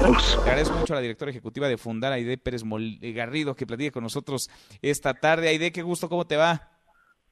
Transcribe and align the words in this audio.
Le 0.00 0.06
agradezco 0.42 0.78
mucho 0.78 0.92
a 0.94 0.96
la 0.96 1.02
directora 1.02 1.32
ejecutiva 1.32 1.66
de 1.66 1.76
Fundar, 1.76 2.12
Aide 2.12 2.38
Pérez 2.38 2.62
eh, 2.62 3.12
Garrido, 3.12 3.56
que 3.56 3.66
platique 3.66 3.90
con 3.90 4.04
nosotros 4.04 4.48
esta 4.80 5.14
tarde. 5.14 5.48
Aide, 5.48 5.72
qué 5.72 5.82
gusto, 5.82 6.08
¿cómo 6.08 6.24
te 6.24 6.36
va? 6.36 6.70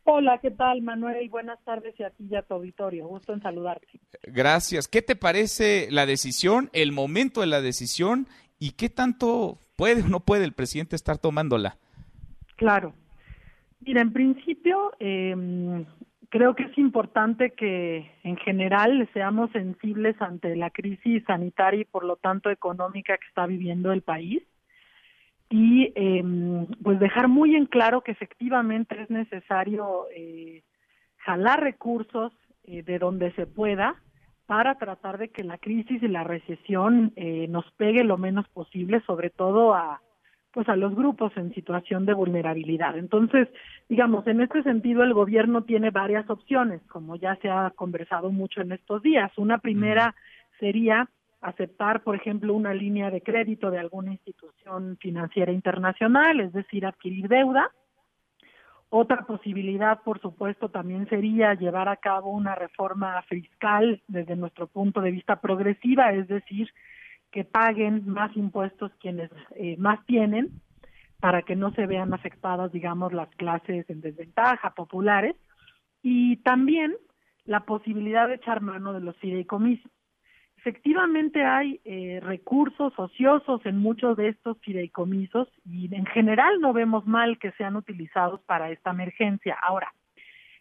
Hola, 0.02 0.38
¿qué 0.42 0.50
tal, 0.50 0.82
Manuel? 0.82 1.28
Buenas 1.28 1.62
tardes 1.64 1.94
y 1.98 2.02
a 2.02 2.10
ti 2.10 2.26
y 2.28 2.34
a 2.34 2.42
tu 2.42 2.54
auditorio. 2.54 3.06
Gusto 3.06 3.32
en 3.32 3.40
saludarte. 3.40 3.86
Gracias. 4.24 4.88
¿Qué 4.88 5.00
te 5.00 5.14
parece 5.14 5.88
la 5.92 6.06
decisión, 6.06 6.68
el 6.72 6.90
momento 6.90 7.40
de 7.40 7.46
la 7.46 7.60
decisión 7.60 8.26
y 8.58 8.72
qué 8.72 8.88
tanto 8.88 9.58
puede 9.76 10.02
o 10.02 10.08
no 10.08 10.20
puede 10.20 10.44
el 10.44 10.52
presidente 10.52 10.96
estar 10.96 11.18
tomándola? 11.18 11.78
Claro. 12.56 12.94
Mira, 13.80 14.00
en 14.00 14.12
principio, 14.12 14.92
eh, 14.98 15.84
creo 16.28 16.54
que 16.54 16.64
es 16.64 16.78
importante 16.78 17.52
que 17.52 18.10
en 18.22 18.36
general 18.36 19.08
seamos 19.12 19.50
sensibles 19.52 20.20
ante 20.20 20.56
la 20.56 20.70
crisis 20.70 21.24
sanitaria 21.26 21.80
y 21.80 21.84
por 21.84 22.04
lo 22.04 22.16
tanto 22.16 22.50
económica 22.50 23.16
que 23.16 23.26
está 23.28 23.46
viviendo 23.46 23.92
el 23.92 24.02
país. 24.02 24.42
Y 25.48 25.92
eh, 25.94 26.24
pues 26.82 26.98
dejar 26.98 27.28
muy 27.28 27.54
en 27.54 27.66
claro 27.66 28.00
que 28.00 28.10
efectivamente 28.10 29.00
es 29.00 29.10
necesario 29.10 30.06
eh, 30.14 30.62
jalar 31.18 31.60
recursos 31.60 32.32
eh, 32.64 32.82
de 32.82 32.98
donde 32.98 33.32
se 33.32 33.46
pueda 33.46 34.02
para 34.46 34.76
tratar 34.76 35.18
de 35.18 35.28
que 35.28 35.44
la 35.44 35.58
crisis 35.58 36.02
y 36.02 36.08
la 36.08 36.24
recesión 36.24 37.12
eh, 37.16 37.46
nos 37.48 37.70
pegue 37.72 38.04
lo 38.04 38.16
menos 38.16 38.48
posible, 38.48 39.02
sobre 39.06 39.30
todo 39.30 39.74
a 39.74 40.00
pues 40.56 40.70
a 40.70 40.76
los 40.76 40.94
grupos 40.94 41.36
en 41.36 41.52
situación 41.52 42.06
de 42.06 42.14
vulnerabilidad. 42.14 42.96
Entonces, 42.96 43.46
digamos, 43.90 44.26
en 44.26 44.40
este 44.40 44.62
sentido 44.62 45.02
el 45.02 45.12
gobierno 45.12 45.64
tiene 45.64 45.90
varias 45.90 46.30
opciones, 46.30 46.80
como 46.88 47.16
ya 47.16 47.36
se 47.42 47.50
ha 47.50 47.70
conversado 47.76 48.30
mucho 48.32 48.62
en 48.62 48.72
estos 48.72 49.02
días. 49.02 49.30
Una 49.36 49.58
primera 49.58 50.14
sería 50.58 51.10
aceptar, 51.42 52.02
por 52.02 52.16
ejemplo, 52.16 52.54
una 52.54 52.72
línea 52.72 53.10
de 53.10 53.20
crédito 53.20 53.70
de 53.70 53.80
alguna 53.80 54.12
institución 54.12 54.96
financiera 54.98 55.52
internacional, 55.52 56.40
es 56.40 56.54
decir, 56.54 56.86
adquirir 56.86 57.28
deuda. 57.28 57.70
Otra 58.88 59.26
posibilidad, 59.26 60.00
por 60.04 60.22
supuesto, 60.22 60.70
también 60.70 61.06
sería 61.10 61.52
llevar 61.52 61.90
a 61.90 61.96
cabo 61.96 62.30
una 62.30 62.54
reforma 62.54 63.20
fiscal 63.28 64.00
desde 64.08 64.36
nuestro 64.36 64.68
punto 64.68 65.02
de 65.02 65.10
vista 65.10 65.38
progresiva, 65.38 66.14
es 66.14 66.26
decir, 66.28 66.72
que 67.36 67.44
paguen 67.44 68.08
más 68.08 68.34
impuestos 68.34 68.90
quienes 68.98 69.30
eh, 69.56 69.76
más 69.76 70.02
tienen 70.06 70.52
para 71.20 71.42
que 71.42 71.54
no 71.54 71.70
se 71.72 71.84
vean 71.84 72.14
afectadas, 72.14 72.72
digamos, 72.72 73.12
las 73.12 73.28
clases 73.36 73.84
en 73.90 74.00
desventaja 74.00 74.70
populares 74.70 75.36
y 76.02 76.38
también 76.38 76.96
la 77.44 77.60
posibilidad 77.66 78.26
de 78.26 78.36
echar 78.36 78.62
mano 78.62 78.94
de 78.94 79.00
los 79.00 79.14
fideicomisos. 79.18 79.92
Efectivamente 80.56 81.44
hay 81.44 81.78
eh, 81.84 82.20
recursos 82.22 82.94
ociosos 82.96 83.60
en 83.66 83.76
muchos 83.76 84.16
de 84.16 84.28
estos 84.28 84.58
fideicomisos 84.62 85.46
y 85.66 85.94
en 85.94 86.06
general 86.06 86.58
no 86.62 86.72
vemos 86.72 87.06
mal 87.06 87.38
que 87.38 87.52
sean 87.52 87.76
utilizados 87.76 88.40
para 88.44 88.70
esta 88.70 88.92
emergencia. 88.92 89.58
Ahora, 89.60 89.92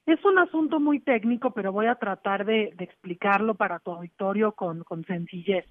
es 0.05 0.23
un 0.23 0.37
asunto 0.37 0.79
muy 0.79 0.99
técnico, 0.99 1.51
pero 1.51 1.71
voy 1.71 1.87
a 1.87 1.95
tratar 1.95 2.45
de, 2.45 2.75
explicarlo 2.79 3.55
para 3.55 3.79
tu 3.79 3.91
auditorio 3.91 4.51
con, 4.51 4.83
con 4.83 5.03
sencillez. 5.05 5.65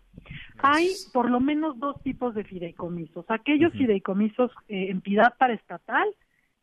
Hay 0.59 0.91
por 1.13 1.31
lo 1.31 1.41
menos 1.41 1.79
dos 1.79 2.03
tipos 2.03 2.35
de 2.35 2.45
fideicomisos. 2.45 3.25
Aquellos 3.29 3.73
fideicomisos 3.73 4.51
eh, 4.69 4.89
entidad 4.91 5.35
paraestatal 5.39 6.09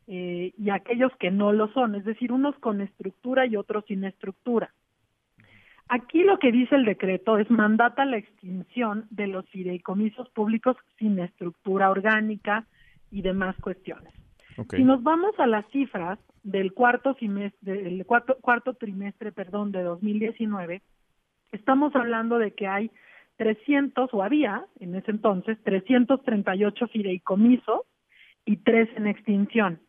eh, 0.06 0.52
y 0.58 0.70
aquellos 0.70 1.12
que 1.18 1.30
no 1.30 1.52
lo 1.52 1.68
son, 1.72 1.94
es 1.94 2.04
decir, 2.04 2.32
unos 2.32 2.54
con 2.56 2.82
estructura 2.82 3.46
y 3.46 3.56
otros 3.56 3.84
sin 3.86 4.04
estructura. 4.04 4.72
Aquí 5.88 6.22
lo 6.24 6.38
que 6.38 6.52
dice 6.52 6.74
el 6.74 6.84
decreto 6.84 7.38
es 7.38 7.50
mandata 7.50 8.04
la 8.04 8.16
extinción 8.16 9.06
de 9.10 9.26
los 9.26 9.48
fideicomisos 9.48 10.28
públicos 10.30 10.76
sin 10.98 11.18
estructura 11.18 11.90
orgánica 11.90 12.66
y 13.10 13.22
demás 13.22 13.56
cuestiones. 13.60 14.12
Si 14.70 14.84
nos 14.84 15.02
vamos 15.02 15.34
a 15.38 15.46
las 15.46 15.66
cifras 15.70 16.18
del 16.42 16.72
cuarto 16.72 17.14
semestre, 17.14 17.82
del 17.82 18.04
cuarto, 18.06 18.36
cuarto 18.40 18.74
trimestre, 18.74 19.32
perdón, 19.32 19.72
de 19.72 19.82
2019, 19.82 20.82
estamos 21.52 21.94
hablando 21.94 22.38
de 22.38 22.52
que 22.52 22.66
hay 22.66 22.90
300 23.36 24.10
o 24.12 24.22
había 24.22 24.66
en 24.80 24.94
ese 24.94 25.10
entonces 25.10 25.58
338 25.64 26.88
fideicomisos 26.88 27.80
y 28.44 28.56
tres 28.58 28.88
en 28.96 29.06
extinción. 29.06 29.80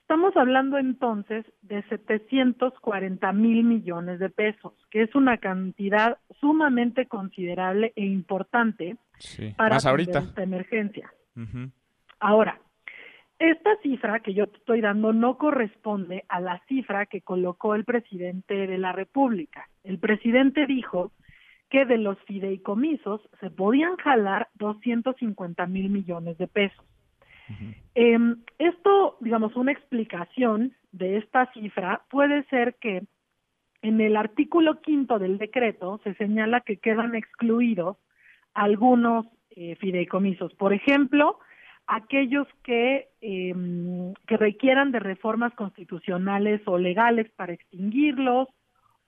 Estamos 0.00 0.36
hablando 0.36 0.78
entonces 0.78 1.44
de 1.62 1.82
740 1.88 3.32
mil 3.32 3.64
millones 3.64 4.20
de 4.20 4.30
pesos, 4.30 4.72
que 4.88 5.02
es 5.02 5.12
una 5.16 5.38
cantidad 5.38 6.18
sumamente 6.40 7.06
considerable 7.06 7.92
e 7.96 8.04
importante 8.04 8.96
para 9.56 9.78
esta 9.78 10.42
emergencia. 10.42 11.12
Ahora, 12.20 12.60
esta 13.38 13.76
cifra 13.82 14.20
que 14.20 14.32
yo 14.32 14.46
te 14.46 14.56
estoy 14.56 14.80
dando 14.80 15.12
no 15.12 15.36
corresponde 15.36 16.24
a 16.28 16.40
la 16.40 16.62
cifra 16.68 17.06
que 17.06 17.20
colocó 17.20 17.74
el 17.74 17.84
presidente 17.84 18.66
de 18.66 18.78
la 18.78 18.92
República. 18.92 19.68
El 19.84 19.98
presidente 19.98 20.66
dijo 20.66 21.12
que 21.68 21.84
de 21.84 21.98
los 21.98 22.18
fideicomisos 22.22 23.20
se 23.40 23.50
podían 23.50 23.96
jalar 23.96 24.48
250 24.54 25.66
mil 25.66 25.90
millones 25.90 26.38
de 26.38 26.46
pesos. 26.46 26.84
Em, 27.94 28.42
esto, 28.58 29.16
digamos, 29.20 29.54
una 29.54 29.72
explicación 29.72 30.74
de 30.92 31.18
esta 31.18 31.52
cifra 31.52 32.02
puede 32.10 32.42
ser 32.44 32.76
que 32.80 33.02
en 33.82 34.00
el 34.00 34.16
artículo 34.16 34.80
quinto 34.80 35.18
del 35.18 35.38
decreto 35.38 36.00
se 36.02 36.14
señala 36.14 36.60
que 36.60 36.78
quedan 36.78 37.14
excluidos 37.14 37.98
algunos 38.54 39.26
eh, 39.50 39.76
fideicomisos. 39.76 40.54
Por 40.54 40.72
ejemplo, 40.72 41.38
aquellos 41.86 42.46
que, 42.64 43.08
eh, 43.20 43.54
que 44.26 44.36
requieran 44.36 44.92
de 44.92 45.00
reformas 45.00 45.54
constitucionales 45.54 46.60
o 46.66 46.78
legales 46.78 47.30
para 47.36 47.52
extinguirlos 47.52 48.48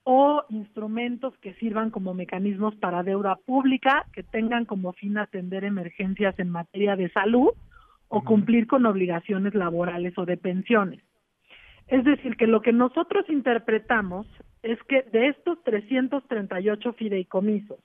o 0.05 0.43
instrumentos 0.49 1.37
que 1.39 1.55
sirvan 1.55 1.91
como 1.91 2.15
mecanismos 2.15 2.75
para 2.77 3.03
deuda 3.03 3.37
pública, 3.45 4.07
que 4.13 4.23
tengan 4.23 4.65
como 4.65 4.93
fin 4.95 5.19
atender 5.19 5.65
emergencias 5.65 6.39
en 6.39 6.49
materia 6.49 6.97
de 6.97 7.11
salud 7.11 7.51
o 8.09 8.25
cumplir 8.25 8.67
con 8.67 8.87
obligaciones 8.87 9.55
laborales 9.55 10.17
o 10.17 10.25
de 10.25 10.39
pensiones. 10.39 11.03
Es 11.89 12.05
decir, 12.05 12.37
que 12.37 12.47
lo 12.47 12.63
que 12.63 12.73
nosotros 12.73 13.29
interpretamos 13.29 14.27
es 14.63 14.83
que 14.85 15.03
de 15.03 15.29
estos 15.29 15.63
338 15.65 16.93
fideicomisos, 16.95 17.79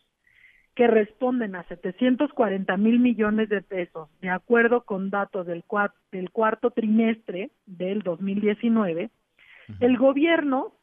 que 0.75 0.87
responden 0.87 1.55
a 1.55 1.63
740 1.63 2.77
mil 2.77 2.99
millones 2.99 3.49
de 3.49 3.61
pesos, 3.61 4.09
de 4.21 4.29
acuerdo 4.29 4.81
con 4.85 5.09
datos 5.09 5.45
del, 5.45 5.63
del 6.11 6.31
cuarto 6.31 6.71
trimestre 6.71 7.51
del 7.65 8.01
2019, 8.01 9.11
el 9.79 9.97
gobierno 9.97 10.73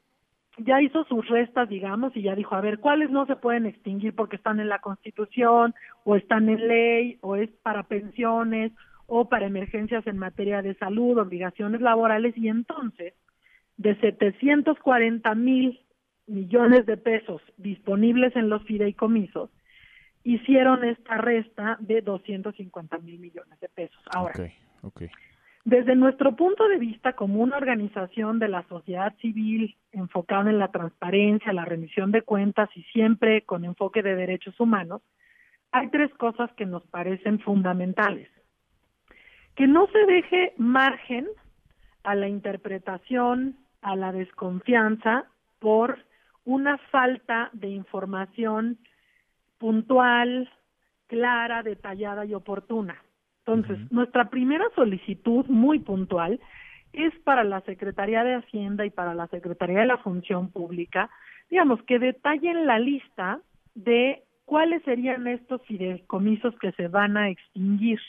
ya 0.58 0.80
hizo 0.80 1.04
sus 1.04 1.26
restas, 1.28 1.68
digamos, 1.68 2.16
y 2.16 2.22
ya 2.22 2.34
dijo, 2.34 2.54
a 2.54 2.60
ver, 2.60 2.78
¿cuáles 2.78 3.10
no 3.10 3.26
se 3.26 3.36
pueden 3.36 3.66
extinguir 3.66 4.14
porque 4.14 4.36
están 4.36 4.60
en 4.60 4.68
la 4.68 4.80
Constitución 4.80 5.74
o 6.04 6.16
están 6.16 6.48
en 6.48 6.68
ley 6.68 7.18
o 7.22 7.36
es 7.36 7.50
para 7.62 7.84
pensiones 7.84 8.72
o 9.06 9.28
para 9.28 9.46
emergencias 9.46 10.06
en 10.06 10.18
materia 10.18 10.62
de 10.62 10.74
salud, 10.74 11.18
obligaciones 11.18 11.80
laborales? 11.80 12.36
Y 12.36 12.48
entonces, 12.48 13.14
de 13.76 13.96
740 13.96 15.34
mil 15.34 15.80
millones 16.26 16.86
de 16.86 16.96
pesos 16.96 17.42
disponibles 17.56 18.36
en 18.36 18.48
los 18.48 18.62
fideicomisos, 18.64 19.50
hicieron 20.24 20.84
esta 20.84 21.16
resta 21.16 21.76
de 21.80 22.02
250 22.02 22.98
mil 22.98 23.18
millones 23.18 23.58
de 23.60 23.68
pesos. 23.68 24.02
Ahora, 24.14 24.34
desde 25.64 25.94
nuestro 25.94 26.36
punto 26.36 26.68
de 26.68 26.78
vista 26.78 27.12
como 27.12 27.42
una 27.42 27.56
organización 27.56 28.38
de 28.38 28.48
la 28.48 28.66
sociedad 28.68 29.14
civil 29.18 29.76
enfocada 29.92 30.50
en 30.50 30.58
la 30.58 30.68
transparencia, 30.68 31.52
la 31.52 31.64
remisión 31.64 32.12
de 32.12 32.22
cuentas 32.22 32.70
y 32.74 32.82
siempre 32.84 33.42
con 33.42 33.64
enfoque 33.64 34.02
de 34.02 34.16
derechos 34.16 34.58
humanos, 34.58 35.02
hay 35.72 35.88
tres 35.90 36.12
cosas 36.14 36.50
que 36.54 36.66
nos 36.66 36.86
parecen 36.86 37.40
fundamentales. 37.40 38.28
Que 39.54 39.66
no 39.66 39.86
se 39.88 39.98
deje 40.06 40.54
margen 40.56 41.26
a 42.02 42.14
la 42.14 42.28
interpretación, 42.28 43.56
a 43.82 43.96
la 43.96 44.12
desconfianza 44.12 45.26
por 45.58 45.98
una 46.44 46.78
falta 46.90 47.50
de 47.52 47.68
información 47.68 48.78
puntual, 49.60 50.50
clara, 51.06 51.62
detallada 51.62 52.24
y 52.24 52.34
oportuna. 52.34 52.96
Entonces, 53.44 53.78
nuestra 53.92 54.30
primera 54.30 54.64
solicitud 54.74 55.44
muy 55.46 55.78
puntual 55.80 56.40
es 56.92 57.12
para 57.24 57.44
la 57.44 57.60
Secretaría 57.60 58.24
de 58.24 58.34
Hacienda 58.34 58.84
y 58.84 58.90
para 58.90 59.14
la 59.14 59.28
Secretaría 59.28 59.80
de 59.80 59.86
la 59.86 59.98
Función 59.98 60.50
Pública, 60.50 61.10
digamos, 61.50 61.80
que 61.82 61.98
detallen 61.98 62.66
la 62.66 62.78
lista 62.78 63.40
de 63.74 64.24
cuáles 64.44 64.82
serían 64.84 65.26
estos 65.26 65.62
fideicomisos 65.66 66.54
que 66.58 66.72
se 66.72 66.88
van 66.88 67.16
a 67.16 67.28
extinguir. 67.28 68.00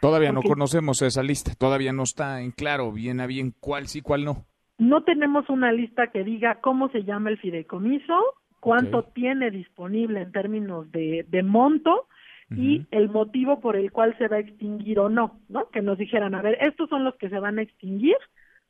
Todavía 0.00 0.32
no 0.32 0.42
conocemos 0.42 1.02
esa 1.02 1.22
lista, 1.22 1.52
todavía 1.58 1.92
no 1.92 2.02
está 2.02 2.40
en 2.40 2.50
claro 2.50 2.92
bien 2.92 3.20
a 3.20 3.26
bien 3.26 3.54
cuál 3.60 3.86
sí, 3.86 4.00
cuál 4.00 4.24
no. 4.24 4.44
No 4.78 5.04
tenemos 5.04 5.48
una 5.48 5.72
lista 5.72 6.08
que 6.08 6.24
diga 6.24 6.60
cómo 6.60 6.88
se 6.88 7.04
llama 7.04 7.30
el 7.30 7.38
fideicomiso, 7.38 8.14
cuánto 8.64 9.02
tiene 9.02 9.50
disponible 9.50 10.22
en 10.22 10.32
términos 10.32 10.90
de, 10.90 11.26
de 11.28 11.42
monto 11.42 12.08
y 12.48 12.86
el 12.92 13.10
motivo 13.10 13.60
por 13.60 13.76
el 13.76 13.92
cual 13.92 14.16
se 14.16 14.26
va 14.26 14.36
a 14.36 14.40
extinguir 14.40 14.98
o 15.00 15.10
no, 15.10 15.38
¿no? 15.50 15.68
Que 15.68 15.82
nos 15.82 15.98
dijeran, 15.98 16.34
a 16.34 16.40
ver, 16.40 16.56
estos 16.62 16.88
son 16.88 17.04
los 17.04 17.14
que 17.16 17.28
se 17.28 17.38
van 17.38 17.58
a 17.58 17.62
extinguir 17.62 18.16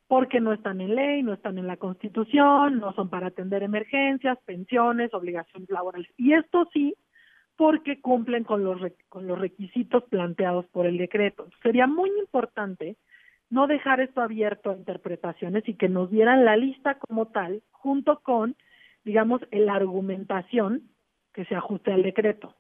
porque 0.09 0.41
no 0.41 0.53
están 0.53 0.81
en 0.81 0.97
ley, 0.97 1.23
no 1.23 1.33
están 1.33 1.59
en 1.59 1.69
la 1.69 1.77
Constitución, 1.77 2.81
no 2.81 2.93
son 2.95 3.09
para 3.09 3.29
atender 3.29 3.63
emergencias, 3.63 4.37
pensiones, 4.45 5.15
obligaciones 5.15 5.71
laborales. 5.71 6.09
Y 6.17 6.33
esto 6.33 6.69
sí, 6.73 6.97
porque 7.57 8.01
cumplen 8.01 8.43
con 8.43 8.65
los, 8.65 8.81
con 9.09 9.29
los 9.29 9.39
requisitos 9.39 10.03
planteados 10.11 10.67
por 10.73 10.87
el 10.87 10.99
decreto. 10.99 11.47
Sería 11.63 11.87
muy 11.87 12.11
importante 12.19 12.97
no 13.49 13.69
dejar 13.69 14.01
esto 14.01 14.23
abierto 14.23 14.71
a 14.71 14.77
interpretaciones 14.77 15.69
y 15.69 15.75
que 15.75 15.89
nos 15.89 16.11
dieran 16.11 16.45
la 16.45 16.57
lista 16.57 16.99
como 16.99 17.27
tal, 17.27 17.63
junto 17.71 18.19
con, 18.25 18.57
digamos, 19.05 19.43
la 19.51 19.75
argumentación 19.75 20.91
que 21.33 21.45
se 21.45 21.55
ajuste 21.55 21.93
al 21.93 22.03
decreto. 22.03 22.55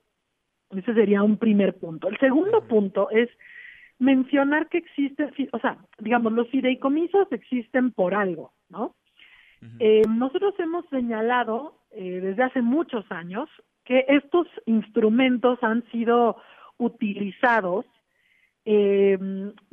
Ese 0.71 0.95
sería 0.95 1.23
un 1.23 1.39
primer 1.39 1.79
punto. 1.79 2.09
El 2.09 2.19
segundo 2.19 2.67
punto 2.67 3.09
es 3.11 3.29
mencionar 3.99 4.69
que 4.69 4.79
existen, 4.79 5.33
o 5.53 5.59
sea, 5.59 5.79
digamos, 5.99 6.33
los 6.33 6.49
fideicomisos 6.49 7.31
existen 7.31 7.93
por 7.93 8.15
algo, 8.15 8.53
¿no? 8.69 8.97
eh, 9.79 10.03
nosotros 10.09 10.55
hemos 10.59 10.85
señalado 10.91 11.81
eh, 11.91 12.21
desde 12.21 12.43
hace 12.43 12.61
muchos 12.61 13.05
años 13.11 13.49
que 13.85 14.05
estos 14.09 14.47
instrumentos 14.67 15.59
han 15.63 15.85
sido 15.91 16.37
utilizados 16.77 17.87
eh, 18.65 19.19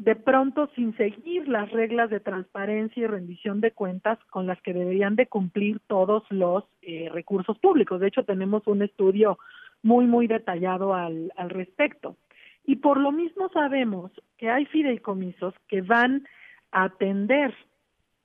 de 0.01 0.15
pronto 0.15 0.67
sin 0.73 0.97
seguir 0.97 1.47
las 1.47 1.69
reglas 1.69 2.09
de 2.09 2.19
transparencia 2.19 3.03
y 3.03 3.05
rendición 3.05 3.61
de 3.61 3.69
cuentas 3.69 4.17
con 4.31 4.47
las 4.47 4.59
que 4.63 4.73
deberían 4.73 5.15
de 5.15 5.27
cumplir 5.27 5.79
todos 5.85 6.23
los 6.31 6.63
eh, 6.81 7.07
recursos 7.11 7.59
públicos. 7.59 7.99
De 7.99 8.07
hecho, 8.07 8.23
tenemos 8.23 8.65
un 8.65 8.81
estudio 8.81 9.37
muy, 9.83 10.07
muy 10.07 10.25
detallado 10.25 10.95
al, 10.95 11.31
al 11.37 11.51
respecto. 11.51 12.17
Y 12.65 12.77
por 12.77 12.99
lo 12.99 13.11
mismo 13.11 13.49
sabemos 13.49 14.11
que 14.39 14.49
hay 14.49 14.65
fideicomisos 14.65 15.53
que 15.67 15.83
van 15.83 16.27
a 16.71 16.85
atender 16.85 17.53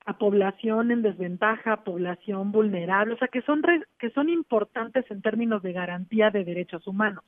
a 0.06 0.17
población 0.17 0.90
en 0.93 1.02
desventaja, 1.02 1.84
población 1.84 2.52
vulnerable, 2.52 3.12
o 3.12 3.19
sea, 3.19 3.29
que 3.29 3.43
son, 3.43 3.61
que 3.99 4.08
son 4.11 4.31
importantes 4.31 5.05
en 5.11 5.20
términos 5.20 5.62
de 5.62 5.75
garantía 5.75 6.31
de 6.31 6.43
derechos 6.43 6.87
humanos. 6.87 7.25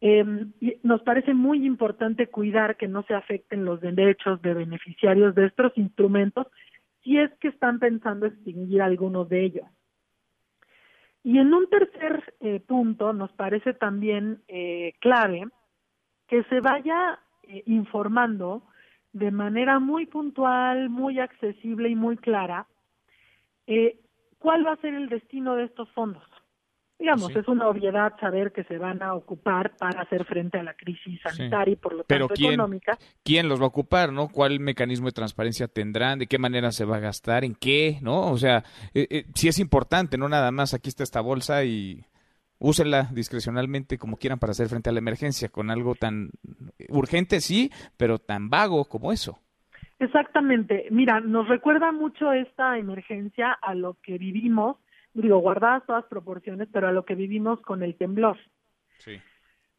Eh, 0.00 0.24
nos 0.82 1.02
parece 1.02 1.34
muy 1.34 1.66
importante 1.66 2.28
cuidar 2.28 2.76
que 2.76 2.88
no 2.88 3.02
se 3.02 3.14
afecten 3.14 3.64
los 3.64 3.80
derechos 3.80 4.40
de 4.42 4.54
beneficiarios 4.54 5.34
de 5.34 5.46
estos 5.46 5.72
instrumentos 5.76 6.46
si 7.02 7.18
es 7.18 7.30
que 7.40 7.48
están 7.48 7.78
pensando 7.78 8.26
extinguir 8.26 8.82
algunos 8.82 9.28
de 9.28 9.44
ellos. 9.44 9.66
Y 11.22 11.38
en 11.38 11.52
un 11.52 11.68
tercer 11.68 12.34
eh, 12.40 12.60
punto 12.60 13.12
nos 13.12 13.30
parece 13.32 13.74
también 13.74 14.42
eh, 14.48 14.94
clave 15.00 15.48
que 16.26 16.44
se 16.44 16.60
vaya 16.60 17.18
eh, 17.42 17.62
informando 17.66 18.62
de 19.12 19.30
manera 19.30 19.80
muy 19.80 20.06
puntual, 20.06 20.88
muy 20.88 21.18
accesible 21.18 21.88
y 21.88 21.96
muy 21.96 22.16
clara 22.16 22.66
cuál 24.38 24.66
va 24.66 24.72
a 24.72 24.80
ser 24.80 24.94
el 24.94 25.08
destino 25.08 25.54
de 25.54 25.64
estos 25.64 25.88
fondos. 25.92 26.24
Digamos, 27.00 27.34
es 27.34 27.48
una 27.48 27.66
obviedad 27.66 28.12
saber 28.20 28.52
que 28.52 28.62
se 28.64 28.76
van 28.76 29.02
a 29.02 29.14
ocupar 29.14 29.74
para 29.78 30.02
hacer 30.02 30.26
frente 30.26 30.58
a 30.58 30.62
la 30.62 30.74
crisis 30.74 31.18
sanitaria 31.22 31.72
y 31.72 31.76
por 31.76 31.94
lo 31.94 32.04
tanto 32.04 32.28
quién, 32.28 32.52
económica. 32.52 32.98
¿Quién 33.24 33.48
los 33.48 33.58
va 33.58 33.64
a 33.64 33.68
ocupar, 33.68 34.12
no? 34.12 34.28
¿Cuál 34.28 34.60
mecanismo 34.60 35.06
de 35.06 35.12
transparencia 35.12 35.66
tendrán? 35.66 36.18
¿De 36.18 36.26
qué 36.26 36.38
manera 36.38 36.70
se 36.72 36.84
va 36.84 36.98
a 36.98 37.00
gastar? 37.00 37.42
¿En 37.42 37.54
qué? 37.54 37.98
¿No? 38.02 38.30
O 38.30 38.36
sea, 38.36 38.64
eh, 38.92 39.06
eh, 39.08 39.24
sí 39.34 39.48
es 39.48 39.58
importante, 39.58 40.18
no 40.18 40.28
nada 40.28 40.50
más 40.50 40.74
aquí 40.74 40.90
está 40.90 41.02
esta 41.02 41.22
bolsa 41.22 41.64
y 41.64 42.04
úsela 42.58 43.08
discrecionalmente 43.12 43.96
como 43.96 44.18
quieran 44.18 44.38
para 44.38 44.50
hacer 44.50 44.68
frente 44.68 44.90
a 44.90 44.92
la 44.92 44.98
emergencia, 44.98 45.48
con 45.48 45.70
algo 45.70 45.94
tan 45.94 46.28
urgente, 46.90 47.40
sí, 47.40 47.70
pero 47.96 48.18
tan 48.18 48.50
vago 48.50 48.84
como 48.84 49.10
eso. 49.10 49.38
Exactamente. 49.98 50.86
Mira, 50.90 51.20
nos 51.20 51.48
recuerda 51.48 51.92
mucho 51.92 52.32
esta 52.32 52.76
emergencia 52.76 53.52
a 53.52 53.74
lo 53.74 53.96
que 54.02 54.18
vivimos, 54.18 54.76
digo, 55.14 55.38
guardadas 55.38 55.84
todas 55.86 56.04
proporciones, 56.06 56.68
pero 56.72 56.88
a 56.88 56.92
lo 56.92 57.04
que 57.04 57.14
vivimos 57.14 57.60
con 57.60 57.82
el 57.82 57.96
temblor. 57.96 58.38
Sí. 58.98 59.20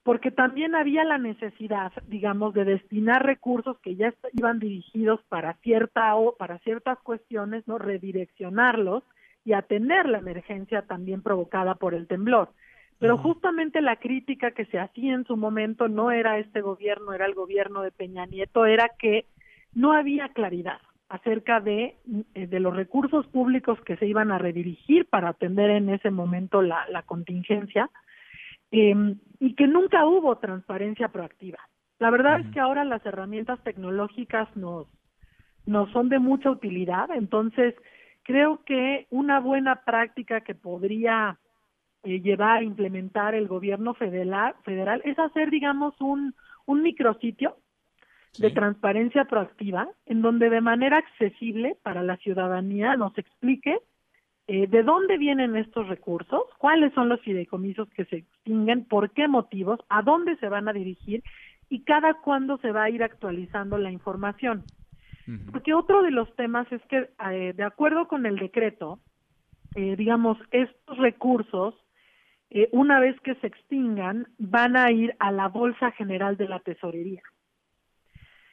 Porque 0.04 0.31
también 0.31 0.74
había 0.74 1.04
la 1.04 1.18
necesidad, 1.18 1.92
digamos, 2.07 2.54
de 2.54 2.66
destinar 2.66 3.24
recursos 3.24 3.78
que 3.80 3.95
ya 3.95 4.13
iban 4.33 4.60
dirigidos 4.60 5.22
para 5.30 5.54
cierta 5.62 6.16
o 6.16 6.36
para 6.36 6.57
ciertas 6.60 6.98
cuestiones, 7.00 7.68
no 7.68 7.78
redireccionarlos 7.78 9.04
y 9.45 9.54
atender 9.54 10.07
la 10.07 10.19
emergencia 10.19 10.83
también 10.83 11.22
provocada 11.22 11.75
por 11.75 11.94
el 11.94 12.07
temblor. 12.07 12.50
Pero 12.98 13.18
justamente 13.18 13.81
la 13.81 13.95
crítica 13.95 14.51
que 14.51 14.66
se 14.66 14.78
hacía 14.78 15.16
en 15.16 15.25
su 15.25 15.36
momento 15.36 15.88
no 15.88 16.12
era 16.12 16.38
este 16.38 16.62
gobierno, 16.62 17.13
era 17.13 17.25
el 17.25 17.33
gobierno 17.33 17.81
de 17.81 17.92
Peña 17.92 18.28
Nieto, 18.28 18.68
era 18.68 18.89
que 19.00 19.25
no 19.74 19.94
había 19.94 20.30
claridad 20.30 20.80
acerca 21.11 21.59
de, 21.59 21.97
eh, 22.35 22.47
de 22.47 22.59
los 22.61 22.73
recursos 22.73 23.27
públicos 23.27 23.77
que 23.81 23.97
se 23.97 24.07
iban 24.07 24.31
a 24.31 24.37
redirigir 24.37 25.05
para 25.07 25.29
atender 25.29 25.69
en 25.69 25.89
ese 25.89 26.09
momento 26.09 26.61
la, 26.61 26.87
la 26.89 27.03
contingencia 27.03 27.89
eh, 28.71 28.95
y 29.39 29.55
que 29.55 29.67
nunca 29.67 30.05
hubo 30.05 30.37
transparencia 30.37 31.09
proactiva. 31.09 31.59
La 31.99 32.11
verdad 32.11 32.39
es 32.39 32.47
que 32.53 32.61
ahora 32.61 32.85
las 32.85 33.05
herramientas 33.05 33.61
tecnológicas 33.61 34.47
nos, 34.55 34.87
nos 35.65 35.91
son 35.91 36.07
de 36.07 36.19
mucha 36.19 36.49
utilidad, 36.49 37.11
entonces 37.11 37.75
creo 38.23 38.63
que 38.63 39.07
una 39.09 39.41
buena 39.41 39.83
práctica 39.83 40.41
que 40.41 40.55
podría 40.55 41.37
eh, 42.03 42.21
llevar 42.21 42.59
a 42.59 42.63
implementar 42.63 43.35
el 43.35 43.49
gobierno 43.49 43.95
federal, 43.95 44.55
federal 44.63 45.01
es 45.03 45.19
hacer, 45.19 45.49
digamos, 45.49 45.93
un, 45.99 46.33
un 46.65 46.81
micrositio 46.81 47.57
de 48.38 48.50
transparencia 48.51 49.25
proactiva 49.25 49.89
en 50.06 50.22
donde 50.22 50.50
de 50.50 50.62
manera 50.62 50.98
accesible 50.98 51.75
para 51.83 52.04
la 52.04 52.18
ciudadanía 52.18 52.95
nos 52.95 53.18
explique 53.18 53.80
eh, 54.48 54.68
de 54.68 54.83
dónde 54.83 55.18
vienen 55.18 55.56
estos 55.56 55.88
recursos, 55.88 56.42
cuáles 56.57 56.94
son 56.94 57.10
los 57.10 57.22
fideicomisos 57.22 57.89
que 57.89 58.06
se 58.06 58.18
extinguen, 58.18 58.86
por 58.86 59.12
qué 59.12 59.28
motivos, 59.28 59.80
a 59.89 60.01
dónde 60.01 60.38
se 60.38 60.50
van 60.50 60.68
a 60.68 60.74
dirigir 60.74 61.24
y 61.69 61.83
cada 61.83 62.16
cuándo 62.16 62.57
se 62.57 62.72
va 62.72 62.83
a 62.83 62.89
ir 62.89 63.04
actualizando 63.04 63.78
la 63.78 63.92
información. 63.92 64.63
Porque 65.51 65.74
otro 65.74 66.01
de 66.01 66.12
los 66.12 66.36
temas 66.36 66.69
es 66.72 66.81
que, 66.89 67.10
eh, 67.31 67.54
de 67.56 67.63
acuerdo 67.63 68.07
con 68.07 68.25
el 68.25 68.38
decreto, 68.38 69.00
eh, 69.75 69.95
digamos, 69.95 70.38
estos 70.51 70.98
recursos 70.98 71.75
eh, 72.54 72.68
una 72.74 73.00
vez 73.00 73.18
que 73.22 73.36
se 73.36 73.48
extingan, 73.48 74.28
van 74.38 74.76
a 74.76 74.92
ir 74.92 75.16
a 75.19 75.31
la 75.31 75.47
Bolsa 75.47 75.92
General 75.92 76.35
de 76.35 76.50
la 76.50 76.59
Tesorería. 76.59 77.21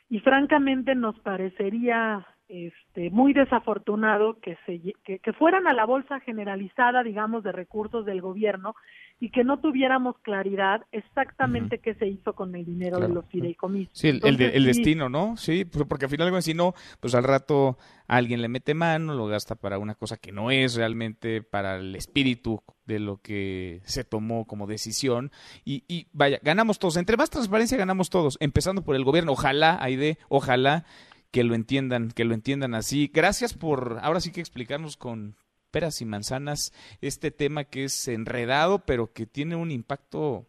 Y 0.08 0.20
francamente 0.20 0.94
nos 0.94 1.18
parecería 1.20 2.26
este, 2.48 3.10
muy 3.10 3.34
desafortunado 3.34 4.38
que, 4.40 4.56
se, 4.64 4.80
que, 5.04 5.18
que, 5.18 5.32
fueran 5.34 5.66
a 5.66 5.74
la 5.74 5.84
bolsa 5.84 6.20
generalizada, 6.20 7.02
digamos, 7.02 7.44
de 7.44 7.52
recursos 7.52 8.06
del 8.06 8.22
gobierno 8.22 8.74
y 9.20 9.30
que 9.30 9.44
no 9.44 9.58
tuviéramos 9.58 10.16
claridad 10.22 10.86
exactamente 10.92 11.76
uh 11.76 11.78
-huh. 11.78 11.82
qué 11.82 11.94
se 11.94 12.06
hizo 12.06 12.34
con 12.34 12.54
el 12.54 12.64
dinero 12.64 12.96
claro. 12.96 13.08
de 13.08 13.14
los 13.14 13.26
fideicomisos. 13.26 13.98
Sí, 13.98 14.08
el, 14.08 14.16
Entonces, 14.16 14.48
el, 14.48 14.54
el 14.54 14.62
sí, 14.62 14.66
destino, 14.66 15.08
¿no? 15.08 15.36
Sí, 15.36 15.64
pues 15.64 15.84
porque 15.86 16.06
al 16.06 16.10
final, 16.10 16.42
si 16.42 16.54
no, 16.54 16.74
pues 17.00 17.14
al 17.14 17.24
rato 17.24 17.78
alguien 18.06 18.40
le 18.40 18.48
mete 18.48 18.74
mano, 18.74 19.14
lo 19.14 19.26
gasta 19.26 19.54
para 19.54 19.78
una 19.78 19.94
cosa 19.94 20.16
que 20.16 20.32
no 20.32 20.50
es 20.50 20.76
realmente 20.76 21.42
para 21.42 21.76
el 21.76 21.96
espíritu 21.96 22.62
de 22.86 23.00
lo 23.00 23.18
que 23.18 23.82
se 23.84 24.04
tomó 24.04 24.46
como 24.46 24.66
decisión. 24.66 25.30
Y, 25.64 25.84
y 25.88 26.06
vaya, 26.12 26.38
ganamos 26.42 26.78
todos. 26.78 26.96
Entre 26.96 27.16
más 27.16 27.28
transparencia, 27.28 27.76
ganamos 27.76 28.08
todos, 28.08 28.38
empezando 28.40 28.82
por 28.82 28.96
el 28.96 29.04
gobierno. 29.04 29.32
Ojalá, 29.32 29.78
Aide, 29.80 30.18
ojalá 30.28 30.86
que 31.30 31.44
lo 31.44 31.54
entiendan, 31.54 32.10
que 32.10 32.24
lo 32.24 32.34
entiendan 32.34 32.74
así. 32.74 33.10
Gracias 33.12 33.54
por 33.54 33.98
ahora 34.02 34.20
sí 34.20 34.32
que 34.32 34.40
explicarnos 34.40 34.96
con 34.96 35.36
peras 35.70 36.00
y 36.00 36.04
manzanas 36.04 36.72
este 37.00 37.30
tema 37.30 37.64
que 37.64 37.84
es 37.84 38.08
enredado, 38.08 38.80
pero 38.80 39.12
que 39.12 39.26
tiene 39.26 39.56
un 39.56 39.70
impacto 39.70 40.46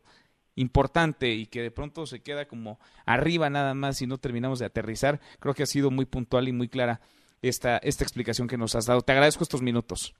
importante 0.55 1.29
y 1.29 1.45
que 1.45 1.61
de 1.61 1.71
pronto 1.71 2.05
se 2.05 2.21
queda 2.21 2.45
como 2.45 2.79
arriba 3.05 3.49
nada 3.49 3.73
más 3.73 4.01
y 4.01 4.07
no 4.07 4.17
terminamos 4.17 4.59
de 4.59 4.65
aterrizar. 4.65 5.19
Creo 5.39 5.53
que 5.53 5.63
ha 5.63 5.67
sido 5.67 5.91
muy 5.91 6.05
puntual 6.05 6.47
y 6.47 6.53
muy 6.53 6.67
clara 6.67 6.99
esta, 7.41 7.77
esta 7.77 8.03
explicación 8.03 8.47
que 8.47 8.57
nos 8.57 8.75
has 8.75 8.85
dado. 8.85 9.01
Te 9.01 9.13
agradezco 9.13 9.43
estos 9.43 9.61
minutos. 9.61 10.13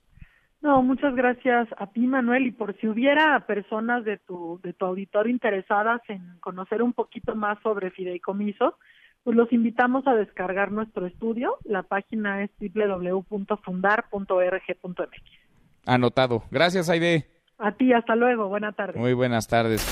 No, 0.61 0.81
muchas 0.81 1.15
gracias 1.15 1.69
a 1.77 1.87
ti, 1.87 2.05
Manuel. 2.05 2.47
Y 2.47 2.51
por 2.51 2.77
si 2.79 2.87
hubiera 2.87 3.39
personas 3.45 4.03
de 4.03 4.17
tu, 4.17 4.59
de 4.61 4.73
tu 4.73 4.85
auditorio 4.85 5.31
interesadas 5.31 6.01
en 6.09 6.37
conocer 6.39 6.81
un 6.81 6.93
poquito 6.93 7.35
más 7.35 7.57
sobre 7.61 7.91
fideicomisos, 7.91 8.73
pues 9.23 9.35
los 9.35 9.51
invitamos 9.51 10.07
a 10.07 10.15
descargar 10.15 10.71
nuestro 10.71 11.05
estudio. 11.05 11.57
La 11.63 11.83
página 11.83 12.43
es 12.43 12.49
www.fundar.org.mx. 12.59 15.21
Anotado. 15.85 16.43
Gracias, 16.51 16.89
Aide. 16.89 17.27
A 17.57 17.73
ti, 17.73 17.91
hasta 17.93 18.15
luego. 18.15 18.47
Buenas 18.47 18.75
tardes. 18.75 18.95
Muy 18.95 19.13
buenas 19.13 19.47
tardes. 19.47 19.85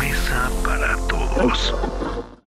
Mesa 0.00 0.48
para 0.64 0.96
todos. 1.08 2.26